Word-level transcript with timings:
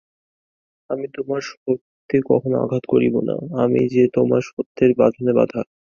আমি 0.89 1.05
তোমার 1.15 1.41
সত্যে 1.51 2.17
কখনো 2.29 2.55
আঘাত 2.63 2.83
করিব 2.89 3.15
না, 3.29 3.35
আমি 3.63 3.81
যে 3.93 4.03
তোমার 4.15 4.41
সত্যের 4.49 4.91
বাঁধনে 4.97 5.31
বাঁধা। 5.33 5.61